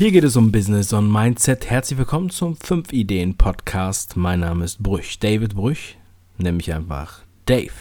[0.00, 1.68] Hier geht es um Business und Mindset.
[1.68, 4.16] Herzlich willkommen zum 5 Ideen Podcast.
[4.16, 5.98] Mein Name ist Brüch, David Brüch,
[6.38, 7.74] nämlich einfach Dave.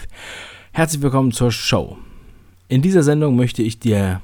[0.73, 1.97] Herzlich willkommen zur Show.
[2.67, 4.21] In dieser Sendung möchte ich dir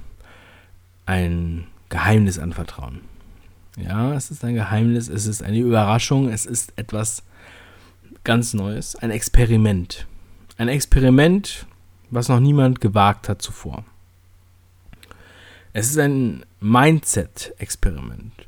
[1.06, 3.00] ein Geheimnis anvertrauen.
[3.78, 7.24] Ja, es ist ein Geheimnis, es ist eine Überraschung, es ist etwas
[8.26, 10.06] ganz Neues, ein Experiment.
[10.58, 11.66] Ein Experiment,
[12.10, 13.86] was noch niemand gewagt hat zuvor.
[15.78, 18.48] Es ist ein Mindset-Experiment.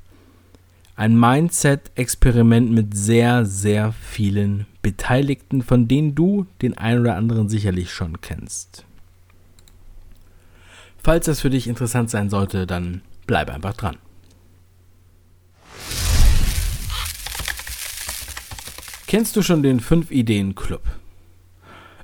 [0.96, 7.92] Ein Mindset-Experiment mit sehr, sehr vielen Beteiligten, von denen du den einen oder anderen sicherlich
[7.92, 8.86] schon kennst.
[11.04, 13.98] Falls das für dich interessant sein sollte, dann bleib einfach dran.
[19.06, 20.84] Kennst du schon den 5 Ideen Club?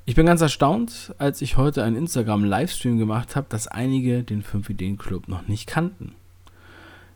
[0.06, 4.68] Ich bin ganz erstaunt, als ich heute einen Instagram-Livestream gemacht habe, dass einige den 5
[4.68, 6.12] Ideen Club noch nicht kannten.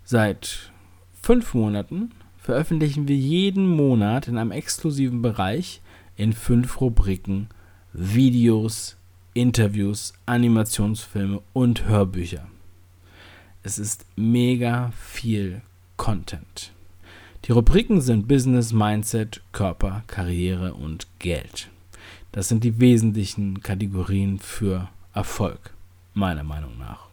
[0.04, 0.72] Seit
[1.20, 5.82] fünf Monaten veröffentlichen wir jeden Monat in einem exklusiven Bereich
[6.16, 7.48] in fünf Rubriken
[7.92, 8.96] Videos,
[9.34, 12.46] Interviews, Animationsfilme und Hörbücher.
[13.62, 15.60] Es ist mega viel
[15.98, 16.72] Content.
[17.44, 21.68] Die Rubriken sind Business, Mindset, Körper, Karriere und Geld.
[22.32, 25.72] Das sind die wesentlichen Kategorien für Erfolg,
[26.14, 27.06] meiner Meinung nach.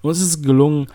[0.00, 0.88] Uns ist gelungen,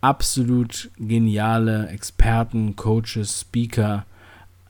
[0.00, 4.06] absolut geniale Experten, Coaches, Speaker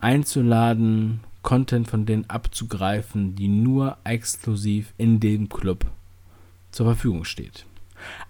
[0.00, 5.86] einzuladen, Content von denen abzugreifen, die nur exklusiv in dem Club
[6.70, 7.66] zur Verfügung steht.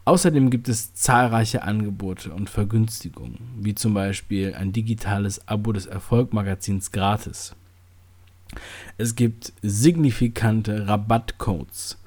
[0.05, 6.91] Außerdem gibt es zahlreiche Angebote und Vergünstigungen, wie zum Beispiel ein digitales Abo des Erfolgmagazins
[6.92, 7.55] gratis
[8.98, 11.98] es gibt signifikante Rabattcodes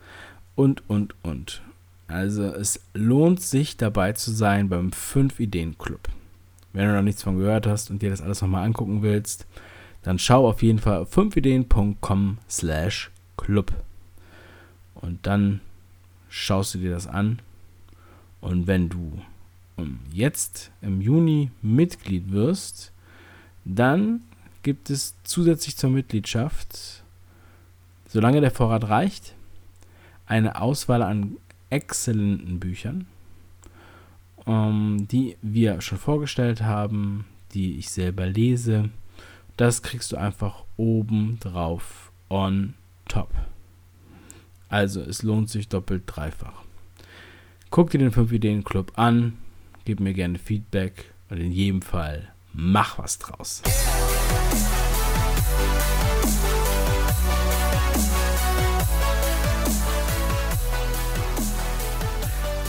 [0.56, 1.62] und, und, und.
[2.08, 6.08] Also es lohnt sich dabei zu sein beim 5 Ideen Club.
[6.74, 9.48] Wenn du noch nichts von gehört hast und dir das alles nochmal angucken willst,
[10.04, 13.74] dann schau auf jeden Fall auf 5ideen.com slash club.
[14.94, 15.62] Und dann
[16.30, 17.40] schaust du dir das an.
[18.42, 19.20] Und wenn du
[20.12, 22.92] jetzt im Juni Mitglied wirst,
[23.64, 24.22] dann
[24.66, 27.04] gibt es zusätzlich zur Mitgliedschaft,
[28.10, 29.36] solange der Vorrat reicht,
[30.26, 31.38] eine Auswahl an
[31.70, 33.06] exzellenten Büchern,
[34.48, 38.90] ähm, die wir schon vorgestellt haben, die ich selber lese.
[39.56, 42.74] Das kriegst du einfach oben drauf on
[43.08, 43.30] top.
[44.68, 46.64] Also es lohnt sich doppelt dreifach.
[47.70, 49.38] Guck dir den 5 Ideen Club an,
[49.86, 53.62] gib mir gerne Feedback und in jedem Fall mach was draus.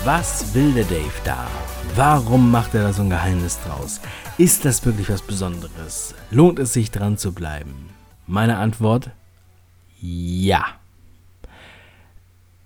[0.04, 1.48] Was will der Dave da?
[1.94, 4.00] Warum macht er da so ein Geheimnis draus?
[4.38, 6.14] Ist das wirklich was Besonderes?
[6.30, 7.90] Lohnt es sich dran zu bleiben?
[8.26, 9.10] Meine Antwort:
[10.00, 10.64] Ja.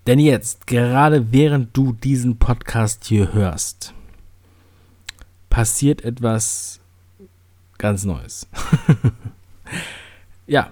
[0.07, 3.95] Denn jetzt, gerade während du diesen Podcast hier hörst,
[5.51, 6.81] passiert etwas
[7.81, 8.47] ganz Neues.
[10.47, 10.71] ja,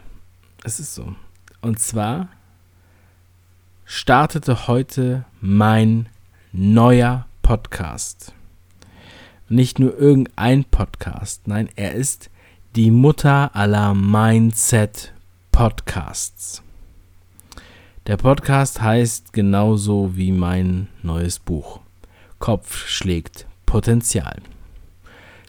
[0.63, 1.15] es ist so.
[1.63, 2.29] Und zwar
[3.87, 6.11] startete heute mein
[6.53, 8.35] neuer Podcast.
[9.49, 12.29] Nicht nur irgendein Podcast, nein, er ist
[12.77, 15.15] die Mutter aller Mindset
[15.51, 16.63] Podcasts.
[18.07, 21.81] Der Podcast heißt genauso wie mein neues Buch.
[22.39, 24.43] Kopf schlägt Potenzial.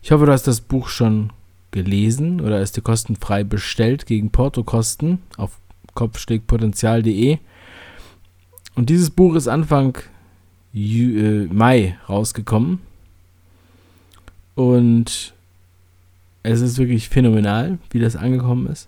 [0.01, 1.33] Ich hoffe, du hast das Buch schon
[1.71, 5.59] gelesen oder ist dir kostenfrei bestellt gegen Portokosten auf
[5.93, 7.37] kopfschlägpotenzial.de.
[8.75, 9.97] Und dieses Buch ist Anfang
[10.71, 12.79] Ju äh, Mai rausgekommen.
[14.55, 15.33] Und
[16.43, 18.87] es ist wirklich phänomenal, wie das angekommen ist.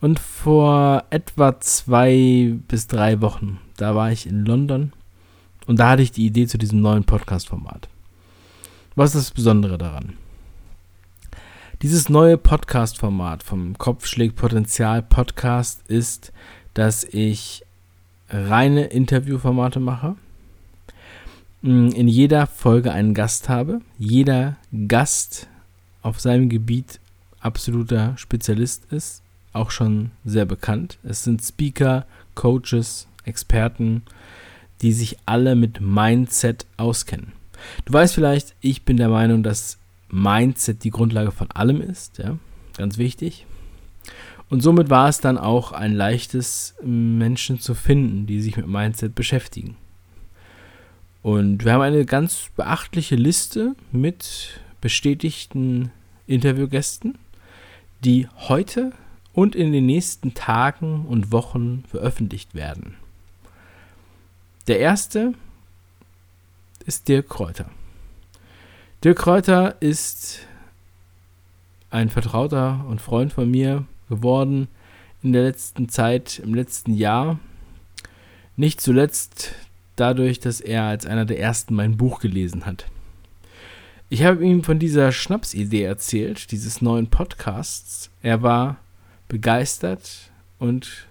[0.00, 4.92] Und vor etwa zwei bis drei Wochen, da war ich in London
[5.66, 7.88] und da hatte ich die Idee zu diesem neuen Podcast-Format.
[8.96, 10.14] Was ist das Besondere daran?
[11.82, 16.32] Dieses neue Podcast-Format vom Kopfschläg Potenzial Podcast ist,
[16.72, 17.64] dass ich
[18.30, 20.14] reine Interviewformate mache.
[21.62, 23.80] Mm, in jeder Folge einen Gast habe.
[23.98, 24.56] Jeder
[24.86, 25.48] Gast
[26.02, 27.00] auf seinem Gebiet
[27.40, 29.22] absoluter Spezialist ist,
[29.52, 30.98] auch schon sehr bekannt.
[31.02, 34.02] Es sind Speaker, Coaches, Experten,
[34.80, 37.32] die sich alle mit Mindset auskennen.
[37.84, 39.78] Du weißt vielleicht, ich bin der Meinung, dass
[40.14, 42.38] Mindset die Grundlage von allem ist, ja,
[42.76, 43.46] ganz wichtig.
[44.48, 49.16] Und somit war es dann auch ein leichtes, Menschen zu finden, die sich mit Mindset
[49.16, 49.76] beschäftigen.
[51.22, 55.90] Und wir haben eine ganz beachtliche Liste mit bestätigten
[56.28, 57.18] Interviewgästen,
[58.04, 58.92] die heute
[59.32, 62.94] und in den nächsten Tagen und Wochen veröffentlicht werden.
[64.68, 65.34] Der erste
[66.86, 67.68] ist Dirk Kräuter.
[69.04, 70.46] Dirk Kräuter ist
[71.90, 74.66] ein Vertrauter und Freund von mir geworden
[75.22, 77.38] in der letzten Zeit, im letzten Jahr.
[78.56, 79.56] Nicht zuletzt
[79.96, 82.86] dadurch, dass er als einer der ersten mein Buch gelesen hat.
[84.08, 88.08] Ich habe ihm von dieser Schnapsidee erzählt, dieses neuen Podcasts.
[88.22, 88.78] Er war
[89.28, 91.08] begeistert und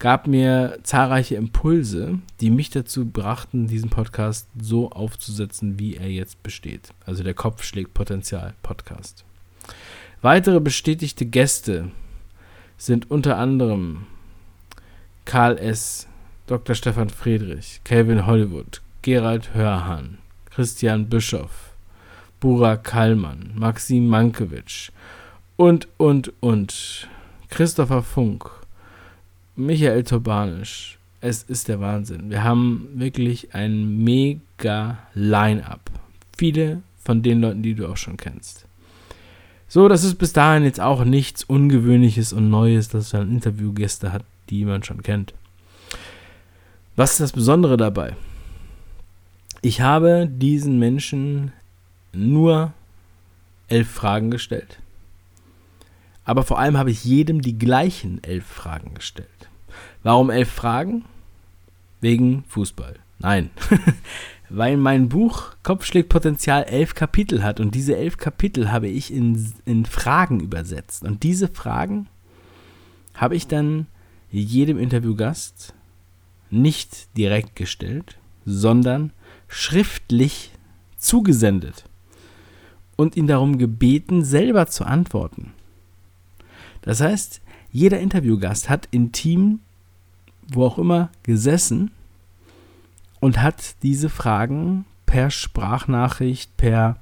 [0.00, 6.42] gab mir zahlreiche Impulse, die mich dazu brachten, diesen Podcast so aufzusetzen, wie er jetzt
[6.42, 6.88] besteht.
[7.06, 9.24] Also der Kopf schlägt Potenzial Podcast.
[10.22, 11.90] Weitere bestätigte Gäste
[12.78, 14.06] sind unter anderem
[15.26, 16.08] Karl S.,
[16.46, 16.74] Dr.
[16.74, 21.74] Stefan Friedrich, Calvin Hollywood, Gerald Hörhan, Christian Bischoff,
[22.40, 24.90] Burak Kallmann, Maxim Mankiewicz
[25.56, 27.06] und, und, und.
[27.50, 28.48] Christopher Funk,
[29.56, 30.98] Michael Tobanisch.
[31.20, 32.30] Es ist der Wahnsinn.
[32.30, 35.90] Wir haben wirklich ein mega Line-up.
[36.36, 38.66] Viele von den Leuten, die du auch schon kennst.
[39.68, 44.24] So, das ist bis dahin jetzt auch nichts Ungewöhnliches und Neues, dass man Interviewgäste hat,
[44.48, 45.34] die man schon kennt.
[46.96, 48.16] Was ist das Besondere dabei?
[49.62, 51.52] Ich habe diesen Menschen
[52.12, 52.72] nur
[53.68, 54.78] elf Fragen gestellt.
[56.30, 59.50] Aber vor allem habe ich jedem die gleichen elf Fragen gestellt.
[60.04, 61.04] Warum elf Fragen?
[62.00, 62.94] Wegen Fußball.
[63.18, 63.50] Nein.
[64.48, 69.12] Weil mein Buch Kopf schlägt Potenzial elf Kapitel hat und diese elf Kapitel habe ich
[69.12, 71.02] in, in Fragen übersetzt.
[71.02, 72.06] Und diese Fragen
[73.14, 73.88] habe ich dann
[74.30, 75.74] jedem Interviewgast
[76.48, 79.12] nicht direkt gestellt, sondern
[79.48, 80.52] schriftlich
[80.96, 81.86] zugesendet
[82.94, 85.54] und ihn darum gebeten, selber zu antworten.
[86.82, 87.40] Das heißt,
[87.72, 89.60] jeder Interviewgast hat intim,
[90.52, 91.90] wo auch immer, gesessen
[93.20, 96.96] und hat diese Fragen per Sprachnachricht, per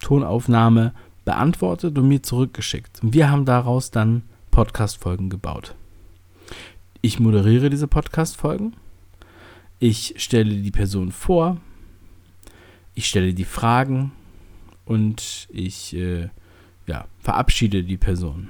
[0.00, 0.94] Tonaufnahme
[1.24, 3.02] beantwortet und mir zurückgeschickt.
[3.02, 5.74] Und wir haben daraus dann Podcast-Folgen gebaut.
[7.02, 8.74] Ich moderiere diese Podcast-Folgen.
[9.78, 11.58] Ich stelle die Person vor.
[12.94, 14.12] Ich stelle die Fragen.
[14.84, 16.28] Und ich äh,
[16.86, 18.48] ja, verabschiede die Person.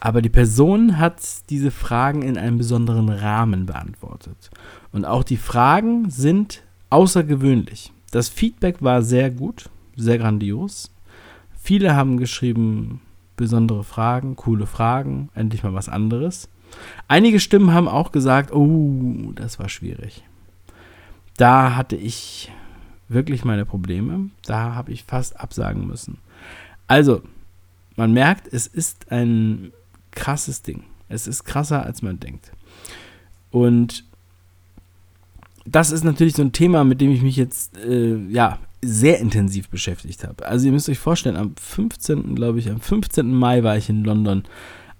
[0.00, 4.50] Aber die Person hat diese Fragen in einem besonderen Rahmen beantwortet.
[4.92, 7.92] Und auch die Fragen sind außergewöhnlich.
[8.10, 10.90] Das Feedback war sehr gut, sehr grandios.
[11.60, 13.00] Viele haben geschrieben,
[13.36, 16.48] besondere Fragen, coole Fragen, endlich mal was anderes.
[17.08, 20.22] Einige Stimmen haben auch gesagt, oh, das war schwierig.
[21.36, 22.52] Da hatte ich
[23.08, 24.30] wirklich meine Probleme.
[24.44, 26.18] Da habe ich fast absagen müssen.
[26.86, 27.22] Also,
[27.96, 29.72] man merkt, es ist ein
[30.18, 30.82] krasses Ding.
[31.08, 32.50] Es ist krasser, als man denkt.
[33.50, 34.04] Und
[35.64, 39.68] das ist natürlich so ein Thema, mit dem ich mich jetzt äh, ja sehr intensiv
[39.68, 40.46] beschäftigt habe.
[40.46, 42.34] Also ihr müsst euch vorstellen, am 15.
[42.34, 43.32] glaube ich, am 15.
[43.32, 44.42] Mai war ich in London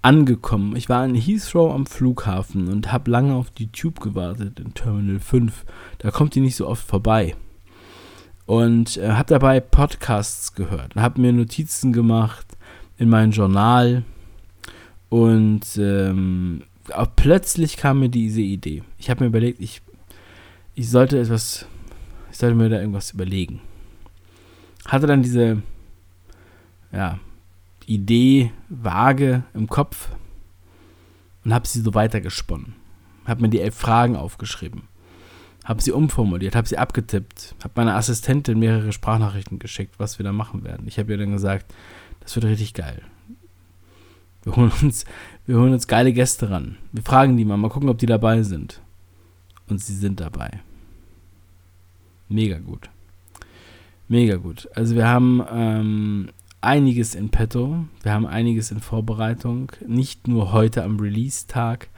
[0.03, 0.77] angekommen.
[0.77, 5.21] Ich war in Heathrow am Flughafen und habe lange auf die Tube gewartet in Terminal
[5.21, 5.65] 5.
[5.99, 7.35] Da kommt die nicht so oft vorbei.
[8.47, 12.47] Und äh, habe dabei Podcasts gehört und habe mir Notizen gemacht
[12.97, 14.05] in mein Journal
[15.09, 16.63] und ähm,
[17.17, 18.83] plötzlich kam mir diese Idee.
[18.99, 19.83] Ich habe mir überlegt, ich,
[20.75, 21.67] ich sollte etwas,
[22.31, 23.61] ich sollte mir da irgendwas überlegen.
[24.87, 25.63] Hatte dann diese,
[26.93, 27.19] ja,
[27.87, 30.11] Idee vage im Kopf
[31.45, 32.75] und habe sie so weitergesponnen.
[33.25, 34.83] Habe mir die elf Fragen aufgeschrieben.
[35.65, 40.33] Habe sie umformuliert, habe sie abgetippt, habe meiner Assistentin mehrere Sprachnachrichten geschickt, was wir da
[40.33, 40.87] machen werden.
[40.87, 41.75] Ich habe ihr dann gesagt,
[42.21, 43.03] das wird richtig geil.
[44.49, 45.05] Wir holen uns,
[45.45, 46.79] wir holen uns geile Gäste ran.
[46.93, 48.81] Wir fragen die mal, mal gucken, ob die dabei sind.
[49.69, 50.63] Und sie sind dabei.
[52.31, 52.89] Mega gut.
[54.09, 54.67] Mega gut.
[54.75, 56.29] Also wir haben ähm,
[56.63, 57.85] einiges in petto.
[58.03, 59.71] Wir haben einiges in Vorbereitung.
[59.87, 61.91] Nicht nur heute am Release-Tag,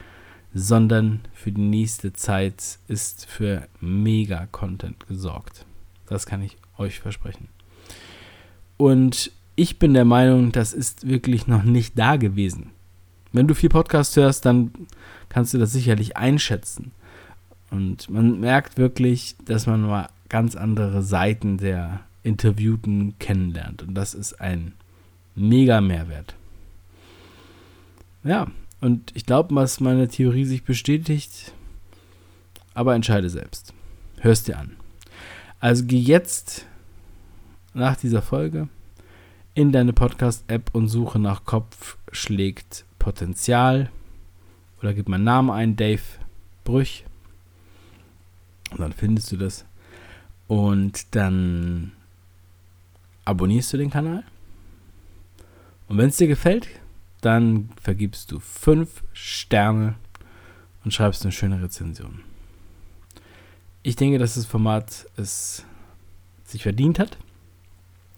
[0.52, 5.66] sondern für die nächste Zeit ist für mega Content gesorgt.
[6.06, 7.46] Das kann ich euch versprechen.
[8.76, 9.30] Und
[9.60, 12.70] ich bin der Meinung, das ist wirklich noch nicht da gewesen.
[13.30, 14.70] Wenn du viel Podcast hörst, dann
[15.28, 16.92] kannst du das sicherlich einschätzen.
[17.70, 23.82] Und man merkt wirklich, dass man mal ganz andere Seiten der Interviewten kennenlernt.
[23.82, 24.72] Und das ist ein
[25.34, 26.34] mega Mehrwert.
[28.24, 28.46] Ja,
[28.80, 31.52] und ich glaube, dass meine Theorie sich bestätigt,
[32.72, 33.74] aber entscheide selbst.
[34.20, 34.76] hörst dir an.
[35.60, 36.64] Also geh jetzt
[37.74, 38.68] nach dieser Folge
[39.54, 43.90] in deine Podcast-App und suche nach Kopf schlägt Potenzial
[44.80, 46.02] oder gib meinen Namen ein, Dave
[46.64, 47.04] Brüch.
[48.70, 49.64] Und dann findest du das.
[50.46, 51.92] Und dann
[53.24, 54.24] abonnierst du den Kanal.
[55.88, 56.68] Und wenn es dir gefällt,
[57.20, 59.96] dann vergibst du fünf Sterne
[60.84, 62.20] und schreibst eine schöne Rezension.
[63.82, 65.64] Ich denke, dass das Format es
[66.44, 67.18] sich verdient hat.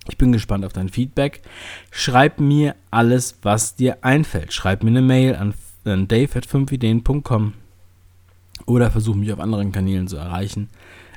[0.09, 1.43] Ich bin gespannt auf dein Feedback.
[1.91, 4.53] Schreib mir alles, was dir einfällt.
[4.53, 5.55] Schreib mir eine Mail an,
[5.85, 7.55] an dave.5ideen.com
[8.67, 10.69] oder versuch mich auf anderen Kanälen zu erreichen.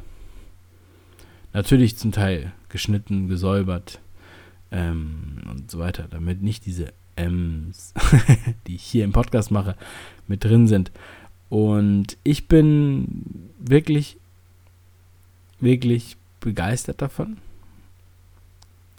[1.54, 4.00] Natürlich zum Teil geschnitten, gesäubert
[4.72, 7.94] ähm, und so weiter, damit nicht diese M's,
[8.68, 9.76] die ich hier im Podcast mache,
[10.28, 10.92] mit drin sind.
[11.50, 14.18] Und ich bin wirklich,
[15.60, 17.38] wirklich begeistert davon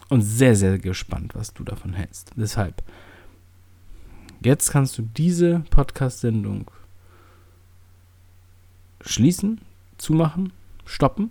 [0.09, 2.33] und sehr, sehr gespannt, was du davon hältst.
[2.37, 2.83] Deshalb,
[4.41, 6.71] jetzt kannst du diese Podcast-Sendung
[9.01, 9.61] schließen,
[9.99, 10.53] zumachen,
[10.85, 11.31] stoppen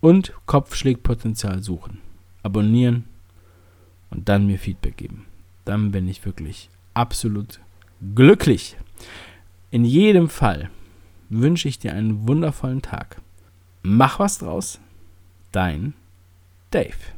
[0.00, 2.00] und Kopfschlägpotenzial suchen.
[2.42, 3.04] Abonnieren
[4.10, 5.26] und dann mir Feedback geben.
[5.66, 7.60] Dann bin ich wirklich absolut
[8.14, 8.76] glücklich.
[9.70, 10.70] In jedem Fall
[11.28, 13.20] wünsche ich dir einen wundervollen Tag.
[13.82, 14.80] Mach was draus.
[15.52, 15.94] Dein
[16.70, 17.15] Dave.